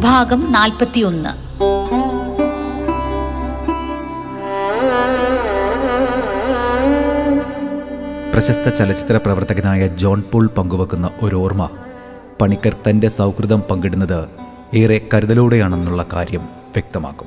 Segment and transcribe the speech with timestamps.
[0.00, 1.48] ഭാഗം നാൽപ്പത്തിയൊന്ന്.
[8.32, 11.70] പ്രശസ്ത ചലച്ചിത്ര പ്രവർത്തകനായ ജോൺ പോൾ പങ്കുവെക്കുന്ന ഒരു ഓർമ്മ
[12.40, 14.28] പണിക്കർ തന്റെ സൗഹൃദം പങ്കിടുന്നത്
[14.74, 17.26] ഏറെ കരുതലോടെയാണെന്നുള്ള കാര്യം വ്യക്തമാക്കും.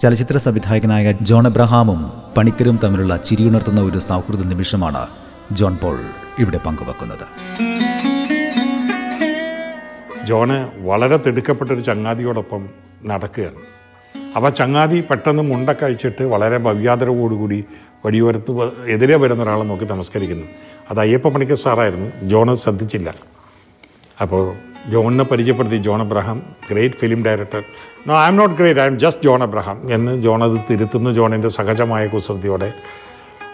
[0.00, 5.06] ചലച്ചിത്ര സംവിധായകനായ ജോൺ എബ്രഹാമും പണിക്കരും തമ്മിലുള്ള ചിരിയുണർത്തുന്ന ഒരു സൗഹൃദ നിമിഷമാണ്
[5.52, 5.98] ജോൺ പോൾ
[6.38, 7.26] ഇവിടെ പങ്കുവെക്കുന്നത്.
[10.26, 12.68] ജോണ് വളരെ തിടുക്കപ്പെട്ടൊരു ചങ്ങാതിയോടൊപ്പം
[13.04, 13.60] നടക്കുകയാണ്.
[14.36, 17.64] അപ്പോൾ ചങ്ങാതി പെട്ടെന്ന് മുണ്ട കഴിച്ചിട്ട് വളരെ ഭവ്യാദരവോടുകൂടി
[18.04, 20.46] വഴിയോരത്ത് എതിരെ വരുന്ന ഒരാളെ നോക്കി നമസ്കരിക്കുന്നു.
[20.90, 22.28] അത് അയ്യപ്പ പണിക്കർ സാറായിരുന്നു.
[22.28, 23.14] ജോണ് ശ്രദ്ധിച്ചില്ല.
[24.20, 24.54] അപ്പോൾ
[24.86, 27.62] ജോണിനെ പരിചയപ്പെടുത്തി John Abraham great film director.
[28.06, 29.92] No I am not great I am just John Abraham.
[29.94, 32.72] എന്ന് ജോൺ അത് തിരുത്തുന്ന ജോണിന്റെ സഹജമായ കുസൃതിയോടെ.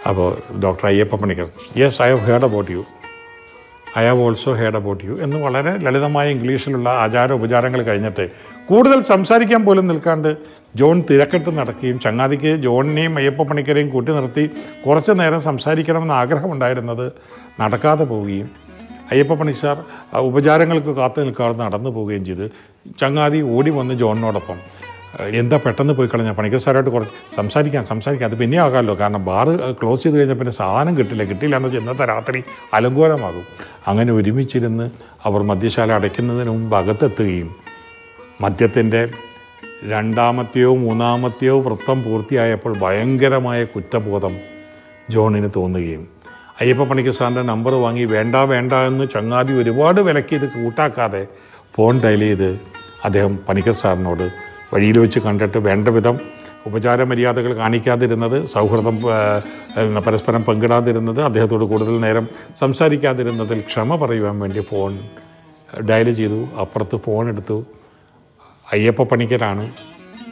[0.08, 2.84] അപ്പോൾ doctor Ayyappa Panicker yes I have heard about you.
[3.98, 8.24] I have also heard about you എന്ന് വളരെ ലളിതമായ ഇംഗ്ലീഷിലുള്ള ആചാര ഉപചാരങ്ങൾ കഴിഞ്ഞിട്ട്
[8.68, 10.30] കൂടുതൽ സംസാരിക്കാൻ പോലും നിൽക്കാണ്ട്
[10.74, 14.44] ജോൺ തിരക്കെട്ട് നടക്കുകയും ചങ്ങാതിക്ക് ജോണിനെയും അയ്യപ്പ പണിക്കരെയും കൂട്ടി നിർത്തി
[14.84, 17.06] കുറച്ച് നേരം സംസാരിക്കണമെന്ന് ആഗ്രഹമുണ്ടായിരുന്നത്
[17.60, 18.48] നടക്കാതെ പോവുകയും
[19.12, 19.76] അയ്യപ്പ പണിസാർ
[20.22, 22.46] ഉപചാരങ്ങൾക്ക് കാത്തു നിൽക്കാതെ നടന്നു പോവുകയും ചെയ്ത്
[22.98, 24.58] ചങ്ങാതി ഓടി വന്ന് ജോണിനോടൊപ്പം
[25.16, 28.30] എന്താ പെട്ടെന്ന് പോയി കളഞ്ഞാൽ പണിക്കർ സാറായിട്ട് കുറച്ച് സംസാരിക്കാം സംസാരിക്കാം.
[28.30, 28.98] അത് പിന്നെ ആകാമല്ലോ.
[28.98, 31.24] കാരണം ബാറ് ക്ലോസ് ചെയ്ത് കഴിഞ്ഞാൽ പിന്നെ സാധനം കിട്ടില്ല.
[31.24, 33.44] കിട്ടില്ല എന്ന് വെച്ചാൽ ഇന്നത്തെ രാത്രി അലങ്കോലമാകും.
[33.86, 34.90] അങ്ങനെ ഒരുമിച്ചിരുന്ന്
[35.24, 37.56] അവർ മദ്യശാല അടയ്ക്കുന്നതിന് മുമ്പ് അകത്തെത്തുകയും
[38.40, 39.08] മദ്യത്തിന്റെ
[39.84, 44.36] രണ്ടാമത്തെയോ മൂന്നാമത്തെയോ വൃത്തം പൂർത്തിയായപ്പോൾ ഭയങ്കരമായ കുറ്റബോധം
[45.10, 46.08] ജോണിന് തോന്നുകയും
[46.60, 51.26] അയ്യപ്പ പണിക്കർ സാറിന്റെ നമ്പർ വാങ്ങി വേണ്ട വേണ്ട എന്ന് ചങ്ങാതി ഒരുപാട് വിലക്കിയത് കൂട്ടാക്കാതെ
[51.76, 52.60] ഫോൺ ഡയൽ ചെയ്ത്
[53.04, 56.16] അദ്ദേഹം പണിക്കർ സാറിനോട് വഴിയിൽ വെച്ച് കണ്ടിട്ട് വേണ്ട വിധം
[56.66, 58.96] ഉപചാര മര്യാദകൾ കാണിക്കാതിരുന്നത് സൗഹൃദം
[60.06, 62.28] പരസ്പരം പങ്കിടാതിരുന്നത് അദ്ദേഹത്തോട് കൂടുതൽ നേരം
[62.60, 64.92] സംസാരിക്കാതിരുന്നതിൽ ക്ഷമ പറയുവാൻ വേണ്ടി ഫോൺ
[65.90, 66.40] ഡയൽ ചെയ്തു.
[66.60, 67.58] അപ്പുറത്ത് ഫോൺ എടുത്തു.
[68.72, 69.64] അയ്യപ്പ പണിക്കരാണ്.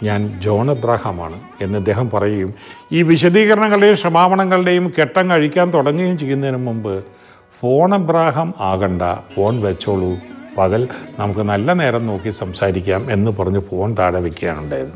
[0.02, 2.54] ഞാൻ ജോൺ എബ്രാഹാമാണ് എന്ന് അദ്ദേഹം പറയുകയും
[2.92, 7.04] ഈ വിശദീകരണങ്ങളുടെയും ക്ഷമാപണങ്ങളുടെയും കെട്ടം കഴിക്കാൻ തുടങ്ങുകയും ചെയ്യുന്നതിന് മുമ്പ്
[7.60, 9.02] ഫോൺ എബ്രാഹാം ആകണ്ട.
[9.36, 10.12] ഫോൺ വെച്ചോളൂ.
[10.58, 10.88] പകൽ
[11.20, 14.94] നമുക്ക് നല്ല നേരം നോക്കി സംസാരിക്കാം എന്ന് പറഞ്ഞ് ഫോൺ താഴെ വയ്ക്കുകയാണ് ഉണ്ടായത്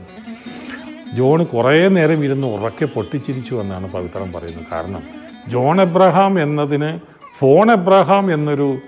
[1.16, 4.66] ജോൺ കുറേ നേരം ഇരുന്ന് ഉറക്കെ പൊട്ടിച്ചിരിച്ചു എന്നാണ് പവിത്രം പറയുന്നത്.
[4.72, 5.03] കാരണം
[5.48, 6.91] ജോൺ എബ്രഹാം എന്നതിന്
[7.38, 8.78] ഫോൺ എബ്രഹാം എന്നൊരു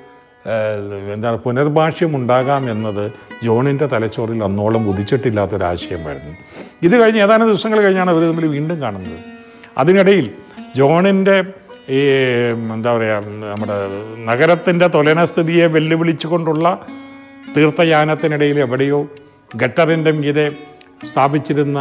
[1.15, 3.13] എന്താ പുനർഭാഷ്യം ഉണ്ടാകാം എന്നത്
[3.45, 6.35] ജോണിന്റെ തലച്ചോറിൽ അന്നോളം ഉദിച്ചിട്ടില്ലാത്തൊരാശയമായിരുന്നു.
[6.83, 9.19] ഇത് കഴിഞ്ഞ് ഏതാനും ദിവസങ്ങൾ കഴിഞ്ഞാണ് അവർ തമ്മിൽ വീണ്ടും കാണുന്നത്.
[9.79, 10.31] അതിനിടയിൽ
[10.77, 11.37] ജോണിന്റെ
[11.91, 12.01] ഈ
[12.75, 13.77] എന്താ പറയുക നമ്മുടെ
[14.25, 16.67] നഗരത്തിന്റെ തൊലനസ്ഥിതിയെ വെല്ലുവിളിച്ചുകൊണ്ടുള്ള
[17.55, 19.01] തീർത്ഥയാനത്തിനിടയിൽ എവിടെയോ
[19.57, 20.47] ഗട്ടറിന്റെ മീതെ
[21.11, 21.79] സ്ഥാപിച്ചിരുന്ന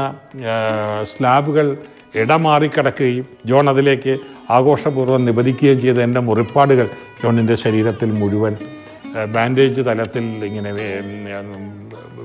[1.03, 1.67] സ്ലാബുകൾ
[2.15, 4.13] ഇടമാറിക്കിടക്കുകയും ജോൺ അതിലേക്ക്
[4.49, 6.87] ആഘോഷപൂർവം നിബദിക്കുകയും ചെയ്ത എന്റെ മുറിപ്പാടുകൾ
[7.23, 8.55] ജോണിന്റെ ശരീരത്തിൽ മുഴുവൻ
[9.27, 10.71] ബാൻഡേജ് തലത്തിൽ ഇങ്ങനെ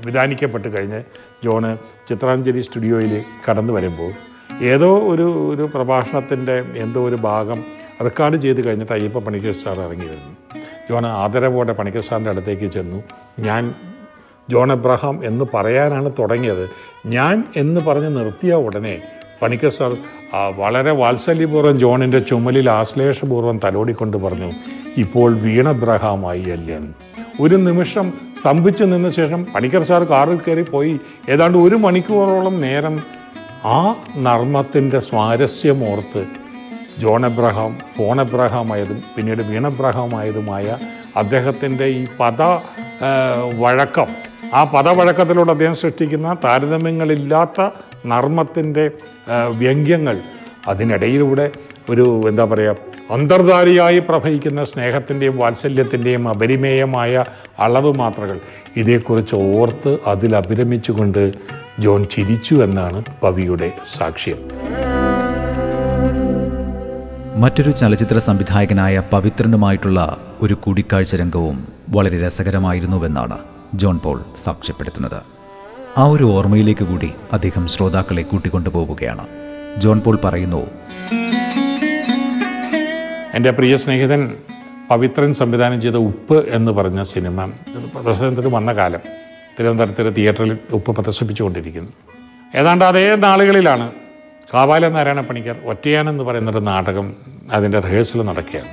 [0.05, 1.01] വിധാനിക്കപ്പെട്ട് കഴിഞ്ഞ്
[1.43, 1.77] ജോണ്
[2.09, 3.13] ചിത്രാഞ്ജലി സ്റ്റുഡിയോയിൽ
[3.49, 4.11] കടന്നു വരുമ്പോൾ
[4.61, 7.63] ഏതോ ഒരു ഒരു പ്രഭാഷണത്തിന്റെ എന്തോ ഒരു ഭാഗം
[8.03, 10.33] റെക്കോർഡ് ചെയ്ത് കഴിഞ്ഞിട്ട് അയ്യപ്പ പണിക്കർ സാർ ഇറങ്ങി വരുന്നു
[10.89, 13.03] ജോൺ ആദരവോടെ പണിക്കർ സാറിന്റെ അടുത്തേക്ക് ചെന്നു.
[13.39, 13.75] ഞാൻ
[14.49, 16.69] ജോൺ എബ്രഹാം എന്ന് പറയാനാണ് തുടങ്ങിയത്.
[17.05, 19.01] ഞാൻ എന്ന് പറഞ്ഞ് നിർത്തിയ ഉടനെ
[19.41, 19.97] പണിക്കർ സാർ
[20.55, 24.51] വളരെ വാത്സല്യപൂർവം ജോണിന്റെ ചുമലിൽ ആശ്ലേഷപൂർവം തലോടിക്കൊണ്ട് പറഞ്ഞു
[24.97, 26.79] ഇപ്പോൾ വീണ എബ്രഹാമായി അല്ലേ
[27.41, 28.13] ഒരു നിമിഷം
[28.45, 30.99] തമ്പിച്ച് നിന്ന ശേഷം പണിക്കർ സാർ കാറിൽ കയറി പോയി.
[31.29, 33.16] ഏതാണ്ട് ഒരു മണിക്കൂറോളം നേരം
[33.65, 36.25] ആ നർമ്മത്തിന്റെ സ്വാരസ്യമോർത്ത്
[36.99, 40.77] ജോൺ എബ്രഹാം ഫോൺ എബ്രഹാമായതും പിന്നീട് വീണ എബ്രഹാമായതുമായ
[41.15, 42.41] അദ്ദേഹത്തിന്റെ ഈ പദ
[43.59, 44.09] വഴക്കം.
[44.53, 47.61] ആ പദവഴക്കത്തിലൂടെ അദ്ദേഹം സൃഷ്ടിക്കുന്ന താരതമ്യങ്ങളില്ലാത്ത
[48.05, 48.91] നർമ്മത്തിന്റെ
[49.51, 50.17] വ്യംഗ്യങ്ങൾ
[50.67, 51.51] അതിനിടയിലൂടെ
[51.89, 52.75] ഒരു എന്താ പറയുക
[53.11, 57.23] അന്തർധാരിയായി പ്രവഹിക്കുന്ന സ്നേഹത്തിന്റെയും വാത്സല്യത്തിന്റെയും അപരിമേയമായ
[57.59, 58.39] അളവ് മാത്രകൾ
[58.77, 61.33] ഇതേക്കുറിച്ച് ഓർത്ത് അതിൽ അഭിരമിച്ചുകൊണ്ട്
[61.79, 64.41] ജോൺ ചിരിച്ചു എന്നാണ് കവിയുടെ സാക്ഷ്യം.
[67.35, 73.37] മറ്റൊരു ചലച്ചിത്ര സംവിധായകനായ പവിത്രനുമായിട്ടുള്ള ഒരു കൂടിക്കാഴ്ച രംഗവും വളരെ രസകരമായിരുന്നുവെന്നാണ്
[73.75, 75.21] ജോൺ പോൾ സാക്ഷ്യപ്പെടുത്തുന്നത്.
[75.97, 79.27] ആ ഒരു ഓർമ്മയിലേക്ക് കൂടി അദ്ദേഹം ശ്രോതാക്കളെ കൂട്ടിക്കൊണ്ടുപോവുകയാണ്.
[79.77, 80.67] ജോൺ പോൾ പറയുന്നു
[83.33, 84.37] എന്റെ പ്രിയ സ്നേഹിതൻ
[84.89, 87.45] പവിത്രൻ സംവിധാനം ചെയ്ത ഉപ്പ് എന്ന് പറഞ്ഞ സിനിമ.
[87.45, 88.99] ഇത് പ്രദർശനത്തിന് വന്ന കാലം.
[89.59, 91.91] തിരുവനന്തപുരത്തിലെ തിയേറ്ററിൽ ഉപ്പ് പ്രദർശിപ്പിച്ചുകൊണ്ടിരിക്കുന്നു.
[92.55, 93.91] ഏതാണ്ട് അതേ നാളുകളിലാണ്
[94.53, 97.13] കാവാല നാരായണ പണിക്കർ ഒറ്റയാനെന്ന് പറയുന്നൊരു നാടകം
[97.51, 98.67] അതിന്റെ റിഹേഴ്സൽ നടക്കുകയാണ്.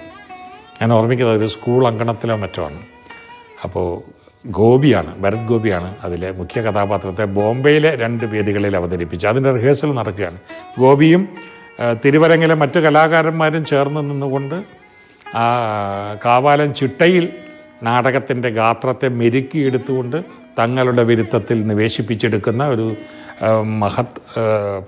[0.83, 2.81] ഞാൻ ഓർമ്മിക്കുന്നത് ഒരു സ്കൂൾ അങ്കണത്തിലോ മറ്റോ ആണ്.
[3.65, 4.03] അപ്പോൾ
[4.47, 10.39] ഗോപിയാണ് ഭരത് ഗോപിയാണ് അതിലെ മുഖ്യ കഥാപാത്രത്തെ ബോംബെയിലെ രണ്ട് വേദികളിൽ അവതരിപ്പിച്ച് അതിന്റെ റിഹേഴ്സൽ നടക്കുകയാണ്.
[10.79, 11.29] ഗോപിയും
[12.05, 14.65] തിരുവരങ്ങിലെ മറ്റു കലാകാരന്മാരും ചേർന്ന് നിന്നുകൊണ്ട്
[15.37, 15.45] ആ
[16.25, 17.33] കാവാലം ചിട്ടയിൽ
[17.83, 20.25] നാടകത്തിന്റെ ഗാത്രത്തെ മെരുക്കിയെടുത്തുകൊണ്ട്
[20.59, 22.97] തങ്ങളുടെ വിരുദ്ധത്തിൽ നിവേശിപ്പിച്ചെടുക്കുന്ന ഒരു
[23.83, 24.21] മഹത്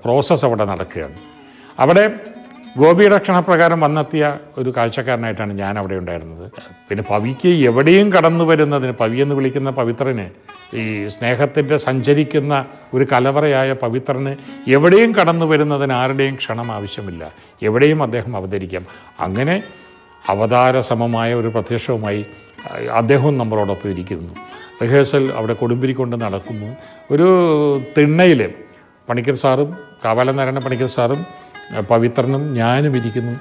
[0.03, 1.17] പ്രോസസ്സ് അവിടെ നടക്കുകയാണ്.
[1.79, 2.03] അവിടെ
[2.77, 6.51] ഗോപിയുടെ ക്ഷണപ്രകാരം വന്നെത്തിയ ഒരു കാഴ്ചക്കാരനായിട്ടാണ് ഞാൻ അവിടെ ഉണ്ടായിരുന്നത്.
[6.89, 10.29] പിന്നെ പവിക്ക് എവിടെയും കടന്നു വരുന്നതിന് പവി എന്ന് വിളിക്കുന്ന പവിത്രന്
[10.73, 14.35] ഈ സ്നേഹത്തിന്റെ സഞ്ചരിക്കുന്ന ഒരു കലവറയായ പവിത്രന്
[14.67, 17.31] എവിടെയും കടന്നു വരുന്നതിന് ആരുടെയും ക്ഷണം ആവശ്യമില്ല.
[17.63, 18.85] എവിടെയും അദ്ദേഹം അവതരിക്കാം.
[19.19, 19.63] അങ്ങനെ
[20.27, 22.25] അവതാരസമമായ ഒരു പ്രത്യക്ഷവുമായി
[22.93, 24.33] അദ്ദേഹവും നമ്മളോടൊപ്പം ഇരിക്കുന്നു.
[24.81, 26.75] റിഹേഴ്സൽ അവിടെ കൊടുമ്പിരി കൊണ്ട് നടക്കുന്നു.
[27.11, 27.27] ഒരു
[27.97, 28.53] തിണ്ണയിൽ
[29.09, 31.25] പണിക്കർ സാറും കാവാലനാരായണ പണിക്കർ സാറും
[31.89, 33.39] പവിത്രനും ഞാനും ഇരിക്കുന്നു.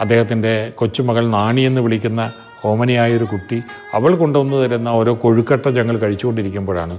[0.00, 2.32] അദ്ദേഹത്തിന്റെ കൊച്ചുമകൾ നാണി എന്ന് വിളിക്കുന്ന
[2.64, 3.62] ഓമനയായൊരു കുട്ടി
[3.94, 6.98] അവൾ കൊണ്ടുവന്ന് തരുന്ന ഓരോ കൊഴുക്കട്ട ഞങ്ങൾ കഴിച്ചുകൊണ്ടിരിക്കുമ്പോഴാണ്.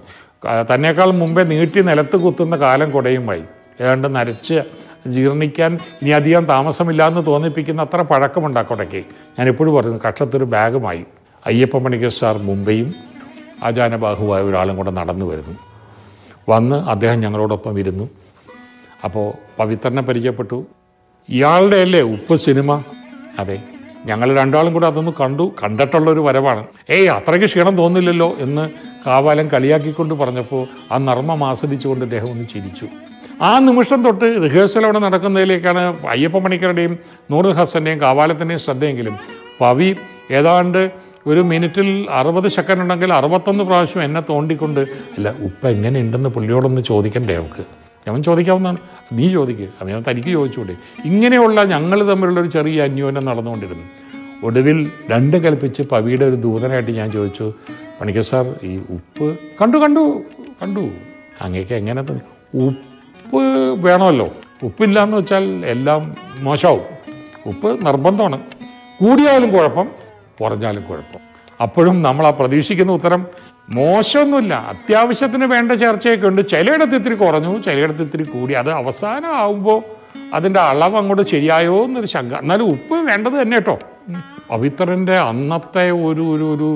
[0.74, 3.44] തന്നെക്കാൾ മുമ്പേ നീട്ടി നിലത്ത് കുത്തുന്ന കാലം കുടയുമായി.
[3.82, 4.64] ഏതാണ്ട് നരച്ച്
[5.08, 9.04] ജീർണിക്കാൻ ഇനി അധികം താമസമില്ല എന്ന് തോന്നിപ്പിക്കുന്ന അത്ര പഴക്കമുണ്ട് ആ കുടയ്ക്ക്.
[9.40, 11.06] ഞാൻ എപ്പോഴും പറഞ്ഞു കക്ഷത്തൊരു ബാഗുമായി.
[11.46, 12.96] അയ്യപ്പ മണിക്കർ സാർ മുംബൈയും
[13.64, 15.58] ആചാനബാഹുവായ ഒരാളും കൂടെ നടന്നു വരുന്നു.
[16.50, 18.10] വന്ന് അദ്ദേഹം ഞങ്ങളോടൊപ്പം ഇരുന്നു.
[19.04, 20.66] അപ്പോൾ പവിത്രനെ പരിചയപ്പെട്ടു.
[21.30, 22.84] ഇയാളുടെ അല്ലേ ഉപ്പ് സിനിമ?
[23.40, 23.64] അതെ.
[24.06, 26.66] ഞങ്ങൾ രണ്ടാളും കൂടെ അതൊന്ന് കണ്ടു കണ്ടിട്ടുള്ളൊരു വരവാണ്.
[26.90, 28.70] ഏയ് അത്രയ്ക്ക് ക്ഷീണം തോന്നില്ലല്ലോ എന്ന്
[29.08, 32.88] കാവാലം കളിയാക്കിക്കൊണ്ട് പറഞ്ഞപ്പോൾ ആ നർമ്മം ആസ്വദിച്ചുകൊണ്ട് ഇദ്ദേഹം ഒന്ന് ചിരിച്ചു.
[33.42, 37.00] ആ നിമിഷം തൊട്ട് റിഹേഴ്സൽ അവിടെ നടക്കുന്നതിലേക്കാണ് അയ്യപ്പ മണിക്കരുടെയും
[37.32, 39.16] നൂറുൽ ഹസന്റെയും കാവാലത്തിന്റെയും ശ്രദ്ധയെങ്കിലും.
[39.60, 39.96] പവി
[40.32, 40.92] ഏതാണ്ട്
[41.28, 47.38] ഒരു മിനിറ്റിൽ അറുപത് സെക്കൻഡ് ഉണ്ടെങ്കിൽ അറുപത്തൊന്ന് പ്രാവശ്യം എന്നെ തോണ്ടിക്കൊണ്ട് അല്ല ഉപ്പ എങ്ങനെ ഉണ്ടെന്ന് പുള്ളിയോടൊന്ന് ചോദിക്കണ്ടേ
[47.38, 48.78] നമുക്ക് അവൻ ചോദിക്കാവുന്നതാണ്.
[49.14, 50.76] നീ ചോദിക്കുക ഞാൻ തനിക്ക് ചോദിച്ചുകൂടെ
[51.06, 53.84] ഇങ്ങനെയുള്ള ഞങ്ങൾ തമ്മിലുള്ള ഒരു ചെറിയ അന്യോന്യം നടന്നുകൊണ്ടിരുന്നു.
[54.44, 57.54] ഒടുവിൽ രണ്ട് കൽപ്പിച്ച് പവിയുടെ ഒരു ദൂതനായിട്ട് ഞാൻ ചോദിച്ചു
[58.02, 60.24] പണിക്കർ സാർ ഈ ഉപ്പ് കണ്ടു കണ്ടു
[60.62, 60.90] കണ്ടു.
[61.42, 63.42] അങ്ങേക്ക് എങ്ങനെ ഉപ്പ്
[63.82, 64.30] വേണമല്ലോ.
[64.64, 66.82] ഉപ്പില്ല എന്ന് വെച്ചാൽ എല്ലാം മോശമാവും.
[67.46, 68.40] ഉപ്പ് നിർബന്ധമാണ്.
[69.02, 69.88] കൂടിയാലും കുഴപ്പം
[70.42, 71.20] കുറഞ്ഞാലും കുഴപ്പം.
[71.62, 73.26] അപ്പോഴും നമ്മൾ ആ പ്രതീക്ഷിക്കുന്ന ഉത്തരം
[73.72, 74.54] മോശമൊന്നുമില്ല.
[74.54, 76.42] അത്യാവശ്യത്തിന് വേണ്ട ചർച്ചയൊക്കെ ഉണ്ട്.
[76.50, 78.54] ചിലയിടത്ത് ഇത്തിരി കുറഞ്ഞു ചിലയിടത്ത് ഇത്തിരി കൂടി.
[78.54, 79.82] അത് അവസാനം ആവുമ്പോൾ
[80.34, 82.34] അതിന്റെ അളവ് അങ്ങോട്ട് ശരിയായോ എന്നൊരു ശങ്ക.
[82.34, 83.80] എന്നാലും ഉപ്പ് വേണ്ടത് തന്നെ കേട്ടോ.
[84.50, 86.70] പവിത്രന്റെ അന്നത്തെ ഒരു ഒരു ഒരു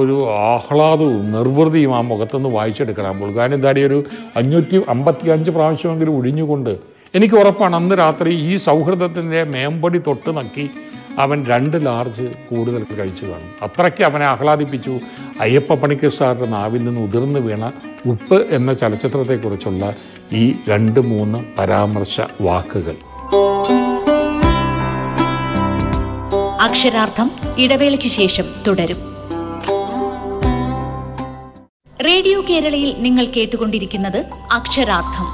[0.00, 3.34] ഒരു ആഹ്ലാദവും നിർവൃതിയും ആ മുഖത്തുനിന്ന് വായിച്ചെടുക്കണം.
[3.36, 4.04] കാരണം താടി ഒരു
[4.36, 6.72] അഞ്ഞൂറ്റി അമ്പത്തി അഞ്ച് പ്രാവശ്യമെങ്കിലും ഒഴിഞ്ഞുകൊണ്ട്
[7.14, 10.70] എനിക്ക് ഉറപ്പാണ് അന്ന് രാത്രി ഈ സൗഹൃദത്തിന്റെ മേമ്പടി തൊട്ട് നക്കി
[11.18, 15.00] അവൻ രണ്ട് ലാർജ് കൂടുതൽ കഴിച്ചു കാണും അത്രയ്ക്ക് അവനെ ആഹ്ലാദിപ്പിച്ചു.
[15.40, 17.72] അയ്യപ്പ പണിക്കർ സാറിന്റെ നാവിൽ നിന്ന് ഉതിർന്നു വീണ
[18.06, 19.94] ഉപ്പ് എന്ന ചലച്ചിത്രത്തെക്കുറിച്ചുള്ള
[20.32, 22.96] ഈ രണ്ട് മൂന്ന് പരാമർശ വാക്കുകൾ.
[26.60, 28.96] അക്ഷരാർത്ഥം ഇടവേളയ്ക്ക് ശേഷം തുടരും.
[32.06, 35.26] റേഡിയോ കേരളയിൽ നിങ്ങൾ കേട്ടുകൊണ്ടിരിക്കുന്നത് അക്ഷരാർത്ഥം.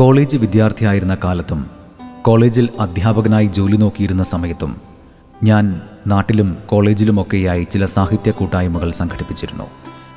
[0.00, 1.70] കോളേജ് വിദ്യാർത്ഥിയായിരുന്ന കാലത്തും
[2.22, 4.76] കോളേജിൽ അധ്യാപകനായി ജോലി നോക്കിയിരുന്ന സമയത്തും
[5.44, 9.64] ഞാൻ നാട്ടിലും കോളേജിലുമൊക്കെയായി ചില സാഹിത്യ കൂട്ടായ്മകൾ സംഘടിപ്പിച്ചിരുന്നു.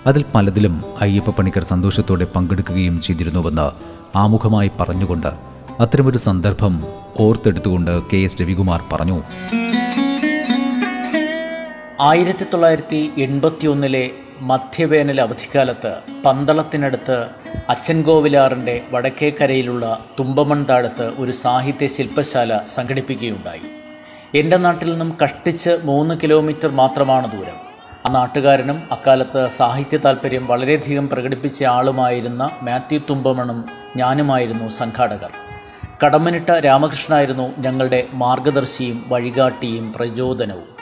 [0.07, 3.71] അതിൽ പലതിലും അയ്യപ്പ പണിക്കർ സന്തോഷത്തോടെ പങ്കെടുക്കുകയും ചെയ്തിരുന്നുവെന്ന്
[4.17, 5.27] ആമുഖമായി പറഞ്ഞുകൊണ്ട്
[5.79, 6.83] അത്തരമൊരു സന്ദർഭം
[7.19, 9.23] ഓർത്തെടുത്തുകൊണ്ട് കെ എസ് രവികുമാർ പറഞ്ഞു.
[12.01, 14.11] ആയിരത്തി തൊള്ളായിരത്തി എൺപത്തി ഒന്നിലെ
[14.43, 17.27] മധ്യവേനൽ അവധിക്കാലത്ത് പന്തളത്തിനടുത്ത്
[17.69, 23.61] അച്ഛൻകോവിലാറിന്റെ വടക്കേക്കരയിലുള്ള തുമ്പമൺ താഴത്ത് ഒരു സാഹിത്യ ശില്പശാല സംഘടിപ്പിക്കുകയുണ്ടായി.
[24.35, 27.55] എന്റെ നാട്ടിൽ നിന്നും കഷ്ടിച്ച് മൂന്ന് കിലോമീറ്റർ മാത്രമാണ് ദൂരം.
[28.05, 33.65] ആ നാട്ടുകാരനും അക്കാലത്ത് സാഹിത്യ താല്പര്യം വളരെയധികം പ്രകടിപ്പിച്ച ആളുമായിരുന്ന മാത്യു തുമ്പമണും
[33.97, 35.29] ഞാനുമായിരുന്നു സംഘാടകർ.
[36.05, 40.72] കടമ്മനിട്ട രാമകൃഷ്ണനായിരുന്നു ഞങ്ങളുടെ മാർഗദർശിയും വഴികാട്ടിയും പ്രചോദനവും.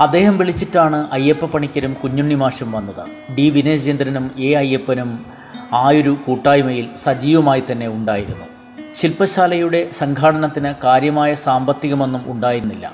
[0.00, 3.34] അദ്ദേഹം വിളിച്ചിട്ടാണ് അയ്യപ്പ പണിക്കരും കുഞ്ഞുണ്ണി മാഷും വന്നത്.
[3.34, 3.50] ഡി.
[3.50, 4.54] വിനയചന്ദ്രനും എ.
[4.54, 5.26] അയ്യപ്പനും
[5.72, 8.44] ആ ഒരു കൂട്ടായ്മയിൽ സജീവമായി തന്നെ ഉണ്ടായിരുന്നു.
[8.92, 12.92] ശില്പശാലയുടെ സംഘാടനത്തിന് കാര്യമായ സാമ്പത്തികമൊന്നും ഉണ്ടായിരുന്നില്ല.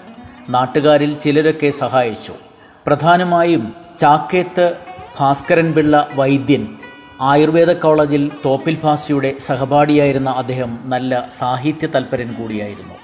[0.48, 2.32] നാട്ടുകാരിൽ ചിലരൊക്കെ സഹായിച്ചു.
[2.86, 4.76] പ്രധാനമായും ചാക്കേത്ത്
[5.18, 6.66] ഭാസ്കരൻ പിള്ള വൈദ്യൻ
[7.20, 13.03] ആയുർവേദ കോളേജിൽ തോപ്പിൽ ഭാസിയുടെ സഹപാഠിയായിരുന്ന അദ്ദേഹം നല്ല സാഹിത്യ തൽപരൻ കൂടിയായിരുന്നു.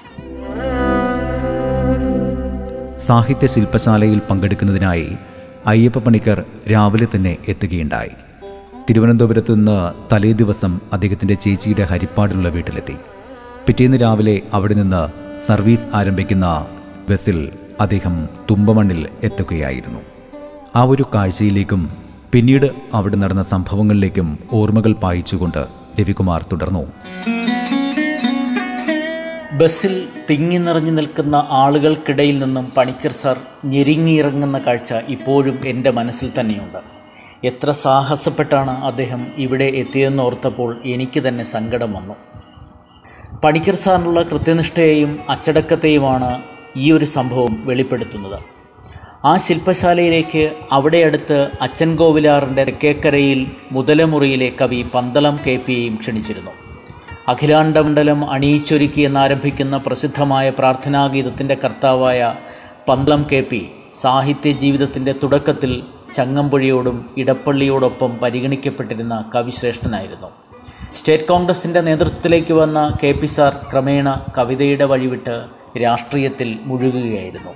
[3.01, 5.07] സാഹിത്യ ശില്പശാലയിൽ പങ്കെടുക്കുന്നതിനായി
[5.67, 8.13] അയ്യപ്പ പണിക്കർ രാവിലെ തന്നെ എത്തുകയുണ്ടായി.
[8.89, 9.77] തിരുവനന്തപുരത്ത് നിന്ന്
[10.13, 12.95] തലേ ദിവസം അദ്ദേഹത്തിന്റെ ചേച്ചിയുടെ ഹരിപ്പാടിലുള്ള വീട്ടിലെത്തി.
[13.67, 15.01] പിറ്റേന്ന് രാവിലെ അവിടെ നിന്ന്
[15.47, 16.67] സർവീസ് ആരംഭിക്കുന്ന
[17.09, 17.49] ബസ്സിൽ
[17.81, 20.01] അദ്ദേഹം തുമ്പമണ്ണിൽ എത്തുകയായിരുന്നു.
[20.75, 21.89] ആ ഒരു കാഴ്ചയിലേക്കും
[22.31, 25.65] പിന്നീട് അവിടെ നടന്ന സംഭവങ്ങളിലേക്കും ഓർമ്മകൾ പായിച്ചുകൊണ്ട്
[25.99, 26.83] രവികുമാർ തുടർന്നു.
[29.61, 36.79] ബസ്സിൽ തിങ്ങി നിറഞ്ഞു നിൽക്കുന്ന ആളുകൾക്കിടയിൽ നിന്നും പണിക്കർ സാർ ഞെരുങ്ങിയിറങ്ങുന്ന കാഴ്ച ഇപ്പോഴും എന്റെ മനസ്സിൽ തന്നെയുണ്ട്.
[37.43, 42.15] എത്ര സാഹസപ്പെട്ടാണ് അദ്ദേഹം ഇവിടെ എത്തിയതെന്ന് ഓർത്തപ്പോൾ എനിക്ക് തന്നെ സങ്കടം വന്നു.
[43.43, 46.41] പണിക്കർ സാറിനുള്ള കൃത്യനിഷ്ഠയെയും അച്ചടക്കത്തെയുമാണ്
[46.77, 48.39] ഈ ഒരു സംഭവം വെളിപ്പെടുത്തുന്നത്.
[49.25, 56.60] ആ ശില്പശാലയിലേക്ക് അവിടെ അടുത്ത് അച്ഛൻ കോവിലാറിന്റെ തെക്കേക്കരയിൽ മുതലമുറിയിലെ കവി പന്തളം കെ പിയെയും ക്ഷണിച്ചിരുന്നു.
[57.31, 62.19] അഖിലാണ്ടമണ്ഡലം അണിയിച്ചൊരുക്കി എന്നാരംഭിക്കുന്ന പ്രസിദ്ധമായ പ്രാർത്ഥനാഗീതത്തിന്റെ കർത്താവായ
[62.87, 63.59] പന്തളം കെ പി
[64.01, 65.71] സാഹിത്യ ജീവിതത്തിന്റെ തുടക്കത്തിൽ
[66.17, 70.29] ചങ്ങമ്പുഴിയോടും ഇടപ്പള്ളിയോടൊപ്പം പരിഗണിക്കപ്പെട്ടിരുന്ന കവിശ്രേഷ്ഠനായിരുന്നു.
[70.97, 74.07] സ്റ്റേറ്റ് കോൺഗ്രസിന്റെ നേതൃത്വത്തിലേക്ക് വന്ന കെ പി സാർ ക്രമേണ
[74.37, 75.35] കവിതയുടെ വഴിവിട്ട്
[75.83, 77.53] രാഷ്ട്രീയത്തിൽ മുഴുകുകയായിരുന്നു.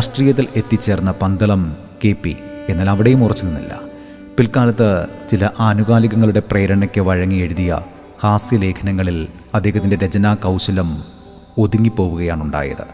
[0.00, 2.36] രാഷ്ട്രീയത്തിൽ എത്തിച്ചേർന്ന പന്തളം കെ പി.
[2.68, 3.80] എന്നാൽ അവിടെയും ഉറച്ചു നിന്നില്ല.
[4.38, 7.80] പിൽക്കാലത്ത് ചില ആനുകാലികങ്ങളുടെ പ്രേരണയ്ക്ക് വഴങ്ങി എഴുതിയ
[8.22, 11.02] ഹാസ്യലേഖനങ്ങളിൽ അദ്ദേഹത്തിന്റെ രചനാ കൗശലം
[11.58, 12.86] ഒതുങ്ങിപ്പോവുകയാണുണ്ടായത്.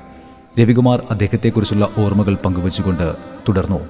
[0.61, 3.15] രവികുമാർ അദ്ദേഹത്തെക്കുറിച്ചുള്ള ഓർമ്മകൾ പങ്കുവച്ചുകൊണ്ട്
[3.49, 3.89] തുടർന്നു.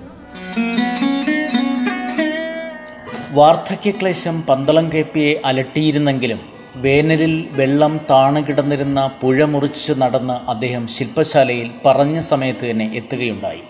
[3.33, 12.19] വാർദ്ധക്യക്ലേശം പന്തളം കെ പിയെ അലട്ടിയിരുന്നെങ്കിലും വേനലിൽ വെള്ളം താണു കിടന്നിരുന്ന പുഴ മുറിച്ച് നടന്ന് അദ്ദേഹം ശില്പശാലയിൽ പറഞ്ഞ
[12.19, 13.63] സമയത്ത് തന്നെ എത്തുകയുണ്ടായി.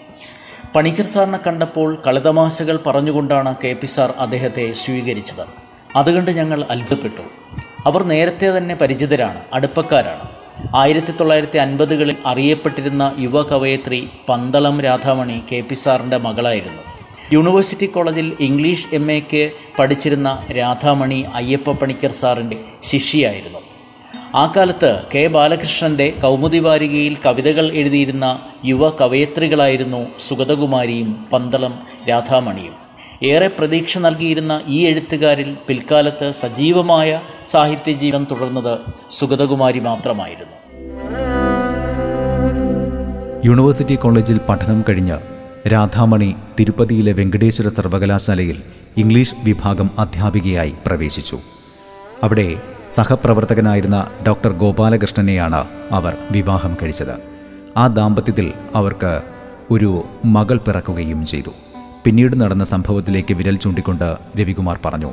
[0.77, 5.45] പണിക്കർ സാറിനെ കണ്ടപ്പോൾ കളിതമാശകൾ പറഞ്ഞുകൊണ്ടാണ് കെ പി സാർ അദ്ദേഹത്തെ സ്വീകരിച്ചത്.
[5.97, 7.23] അതുകൊണ്ട് ഞങ്ങൾ അത്ഭുതപ്പെട്ടു.
[7.87, 10.29] അവർ നേരത്തെ തന്നെ പരിചിതരാണ് അടുപ്പക്കാരാണ്.
[10.77, 16.96] ആയിരത്തി തൊള്ളായിരത്തി അൻപതുകളിൽ അറിയപ്പെട്ടിരുന്ന യുവ കവയത്രി പന്തളം രാധാമണി കെ പി സാറിന്റെ മകളായിരുന്നു.
[17.33, 23.59] യൂണിവേഴ്സിറ്റി കോളേജിൽ ഇംഗ്ലീഷ് എം എക്ക് പഠിച്ചിരുന്ന രാധാമണി അയ്യപ്പ പണിക്കർ സാറിന്റെ ശിഷ്യയായിരുന്നു.
[24.35, 32.75] ആ കാലത്ത് കെ ബാലകൃഷ്ണന്റെ കൗമുദി വാരികയിൽ കവിതകൾ എഴുതിയിരുന്ന യുവ കവയത്രികളായിരുന്നു സുഗതകുമാരിയും പന്തളം രാധാമണിയും.
[33.23, 38.79] ഏറെ പ്രതീക്ഷ നൽകിയിരുന്ന ഈ എഴുത്തുകാരിൽ പിൽക്കാലത്ത് സജീവമായ സാഹിത്യ ജീവിതം തുടർന്നത്
[39.11, 40.57] സുഗതകുമാരി മാത്രമായിരുന്നു.
[43.45, 45.36] യൂണിവേഴ്സിറ്റി കോളേജിൽ പഠനം കഴിഞ്ഞ്
[45.73, 48.59] രാധാമണി തിരുപ്പതിയിലെ വെങ്കടേശ്വര സർവകലാശാലയിൽ
[48.97, 51.39] ഇംഗ്ലീഷ് വിഭാഗം അധ്യാപികയായി പ്രവേശിച്ചു.
[52.23, 52.57] അവിടെ
[52.95, 57.17] സഹപ്രവർത്തകനായിരുന്ന ഡോക്ടർ ഗോപാലകൃഷ്ണനെയാണ് അവർ വിവാഹം കഴിച്ചത്.
[57.77, 59.13] ആ ദാമ്പത്യത്തിൽ അവർക്ക്
[59.71, 61.53] ഒരു മകൾ പിറക്കുകയും ചെയ്തു.
[62.05, 64.09] പിന്നീട് നടന്ന സംഭവത്തിലേക്ക് വിരൽ ചൂണ്ടിക്കൊണ്ട്
[64.41, 65.13] രവികുമാർ പറഞ്ഞു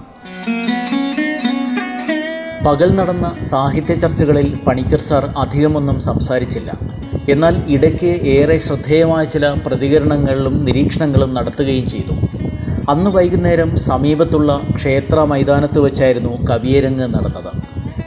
[2.68, 6.72] പകൽ നടന്ന സാഹിത്യ ചർച്ചകളിൽ പണിക്കർ സാർ അധികമൊന്നും സംസാരിച്ചില്ല.
[7.30, 12.14] എന്നാൽ ഇടയ്ക്ക് ഏറെ ശ്രദ്ധേയമായ ചില പ്രതികരണങ്ങളും നിരീക്ഷണങ്ങളും നടത്തുകയും ചെയ്തു.
[12.90, 17.52] അന്ന് വൈകുന്നേരം സമീപത്തുള്ള ക്ഷേത്ര മൈതാനത്ത് വെച്ചായിരുന്നു കവിയരങ്ങ് നടന്നത്.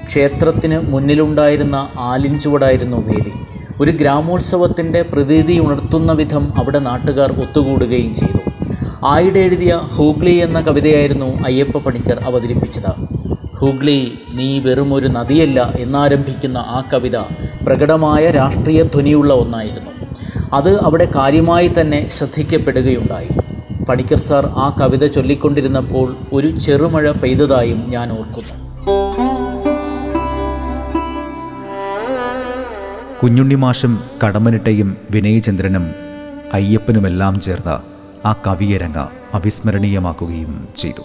[0.04, 3.32] ക്ഷേത്രത്തിന് മുന്നിലുണ്ടായിരുന്ന ആലിൻചുവടായിരുന്നു വേദി.
[3.80, 8.40] ഒരു ഗ്രാമോത്സവത്തിന്റെ പ്രതീതി ഉണർത്തുന്ന വിധം അവിടെ നാട്ടുകാർ ഒത്തുകൂടുകയും ചെയ്തു.
[9.04, 12.92] ആയിടെ എഴുതിയ ഹൂഗ്ലി എന്ന കവിതയായിരുന്നു അയ്യപ്പ പണിക്കർ അവതരിപ്പിച്ചത്.
[13.56, 17.16] ഹൂഗ്ലി നീ വെറുമൊരു നദിയല്ല എന്നാരംഭിക്കുന്ന ആ കവിത
[17.66, 19.90] പ്രകടമായ രാഷ്ട്രീയ ധ്വനിയുള്ള ഒന്നായിരുന്നു.
[20.52, 23.28] അത് അവിടെ കാര്യമായി തന്നെ ശ്രദ്ധിക്കപ്പെടുകയുണ്ടായി.
[23.84, 28.66] പണിക്കർ സാർ ആ കവിത ചൊല്ലിക്കൊണ്ടിരുന്നപ്പോൾ ഒരു ചെറുമഴ പെയ്തതായും ഞാൻ ഓർക്കുന്നു.
[33.22, 35.94] കുഞ്ഞുണ്ണി കുഞ്ഞുണ്ണിമാഷും കടമനിട്ടയും വിനയചന്ദ്രനും
[36.52, 37.80] അയ്യപ്പനുമെല്ലാം ചേർന്ന
[38.26, 41.02] ആ കവിയരങ്ങ അവിസ്മരണീയമാക്കുകയും ചെയ്തു.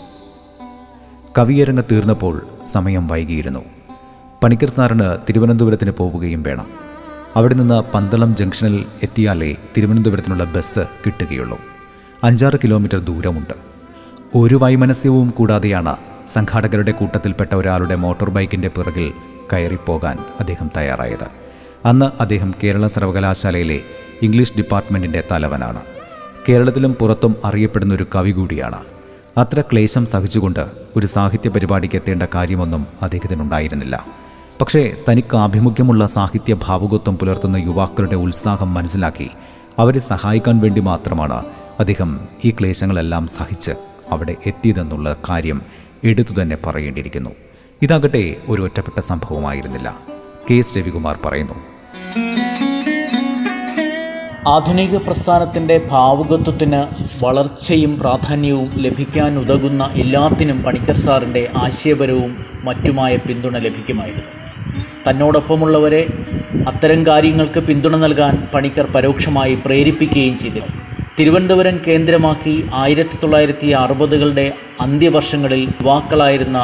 [1.38, 3.81] കവിയരങ്ങ തീർന്നപ്പോൾ സമയം വൈകിയിരുന്നു.
[4.44, 6.68] പണിക്കർ സാറിന് തിരുവനന്തപുരത്തിന് പോവുകയും വേണം.
[7.36, 11.60] അവിടെ നിന്ന് പന്തളം ജംഗ്ഷനിൽ എത്തിയാലേ തിരുവനന്തപുരത്തിനുള്ള ബസ് കിട്ടുകയുള്ളൂ.
[12.24, 13.54] അഞ്ചാറ് കിലോമീറ്റർ ദൂരമുണ്ട്.
[14.36, 15.98] ഒരു വൈമനസ്യവും കൂടാതെയാണ്
[16.30, 19.14] സംഘാടകരുടെ കൂട്ടത്തിൽപ്പെട്ട ഒരാളുടെ മോട്ടോർ ബൈക്കിന്റെ പിറകിൽ
[19.54, 21.28] കയറിപ്പോകാൻ അദ്ദേഹം തയ്യാറായത്.
[21.86, 23.82] അന്ന് അദ്ദേഹം കേരള സർവകലാശാലയിലെ
[24.22, 25.82] ഇംഗ്ലീഷ് ഡിപ്പാർട്ട്മെന്റിന്റെ തലവനാണ്.
[26.50, 28.80] കേരളത്തിലും പുറത്തും അറിയപ്പെടുന്ന ഒരു കവി കൂടിയാണ്.
[29.38, 34.21] അത്ര ക്ലേശം സഹിച്ചുകൊണ്ട് ഒരു സാഹിത്യ പരിപാടിക്ക് എത്തേണ്ട കാര്യമൊന്നും അദ്ദേഹത്തിനുണ്ടായിരുന്നില്ല.
[34.62, 39.30] പക്ഷേ തനിക്ക് ആഭിമുഖ്യമുള്ള സാഹിത്യ ഭാവുകത്വം പുലർത്തുന്ന യുവാക്കളുടെ ഉത്സാഹം മനസ്സിലാക്കി
[39.80, 41.46] അവരെ സഹായിക്കാൻ വേണ്ടി മാത്രമാണ്
[41.80, 43.72] അദ്ദേഹം ഈ ക്ലേശങ്ങളെല്ലാം സഹിച്ച്
[44.12, 45.62] അവിടെ എത്തിയതെന്നുള്ള കാര്യം
[46.04, 47.30] എടുത്തു തന്നെ പറയേണ്ടിയിരിക്കുന്നു.
[47.82, 49.98] ഇതാകട്ടെ ഒരു ഒറ്റപ്പെട്ട സംഭവമായിരുന്നില്ല.
[50.52, 51.54] കെ എസ് രവികുമാർ പറയുന്നു.
[54.50, 56.84] ആധുനിക പ്രസ്ഥാനത്തിന്റെ ഭാവുകത്വത്തിന്
[57.24, 64.41] വളർച്ചയും പ്രാധാന്യവും ലഭിക്കാനുതകുന്ന എല്ലാത്തിനും പണിക്കർ സാറിന്റെ ആശയപരവും മറ്റുമായ പിന്തുണ ലഭിക്കുമായിരുന്നു.
[65.08, 66.08] തന്നോടൊപ്പമുള്ളവരെ
[66.68, 70.60] അത്തരം കാര്യങ്ങൾക്ക് പിന്തുണ നൽകാൻ പണിക്കർ പരോക്ഷമായി പ്രേരിപ്പിക്കുകയും ചെയ്തു.
[71.20, 76.60] തിരുവനന്തപുരം കേന്ദ്രമാക്കി ആയിരത്തി തൊള്ളായിരത്തി അറുപതുകളുടെ അന്ത്യവർഷങ്ങളിൽ യുവാക്കളായിരുന്ന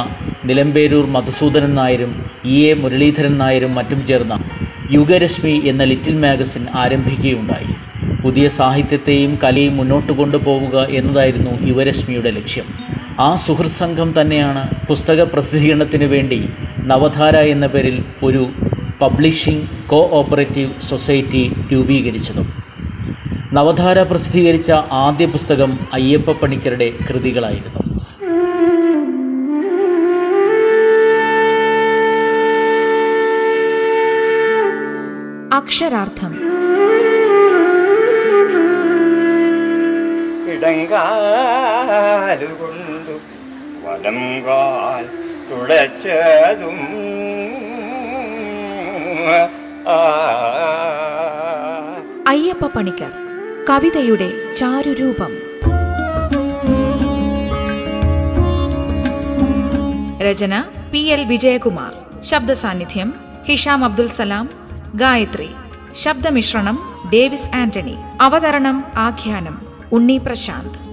[0.45, 4.35] നിലമ്പേരൂർ മധുസൂദനൻ നായരും ഇ എ മുരളീധരൻ നായരും മറ്റും ചേർന്ന
[4.91, 7.71] യുഗരശ്മി എന്ന ലിറ്റിൽ മാഗസിൻ ആരംഭിക്കുകയുണ്ടായി.
[8.23, 12.86] പുതിയ സാഹിത്യത്തെയും കലയും മുന്നോട്ട് കൊണ്ടുപോവുക എന്നതായിരുന്നു യുവരശ്മിയുടെ ലക്ഷ്യം.
[13.19, 18.49] ആ സുഹൃത് സംഘം തന്നെയാണ് പുസ്തക പ്രസിദ്ധീകരണത്തിന് വേണ്ടി നവധാര എന്ന പേരിൽ ഒരു
[19.01, 22.53] പബ്ലിഷിംഗ് കോ ഓപ്പറേറ്റീവ് സൊസൈറ്റി രൂപീകരിച്ചതും.
[23.53, 27.83] നവധാര പ്രസിദ്ധീകരിച്ച ആദ്യ പുസ്തകം അയ്യപ്പ പണിക്കരുടെ കൃതികളായിരുന്നു.
[35.53, 36.33] അക്ഷരാർത്ഥം.
[41.97, 43.15] ഇടങ്കാലുകൊണ്ടു
[43.83, 45.05] വലം കാൽ
[45.49, 46.77] തുളച്ചതും
[52.27, 53.11] അയ്യപ്പ പണിക്കർ
[53.69, 55.33] കവിതയുടെ ചാരുരൂപം.
[60.21, 62.21] രചന പി എൽ വിജയകുമാർ.
[62.23, 63.13] ശബ്ദ സാന്നിധ്യം
[63.47, 64.49] ഹിഷാം അബ്ദുൽ സലാം.
[64.95, 65.49] ഗായത്രി
[65.95, 66.77] ശബ്ദമിശ്രണം
[67.13, 67.95] ഡേവിസ് ആന്റണി.
[68.21, 69.55] അവതരണം ആഖ്യാനം
[69.91, 70.86] ഉണ്ണി പ്രശാന്ത്.